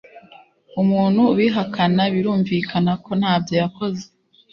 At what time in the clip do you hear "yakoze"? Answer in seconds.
3.61-4.03